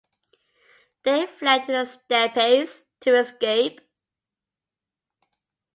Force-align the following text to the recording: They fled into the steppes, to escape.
They 1.03 1.27
fled 1.27 1.69
into 1.69 1.73
the 1.73 1.85
steppes, 1.85 2.85
to 3.01 3.19
escape. 3.19 3.81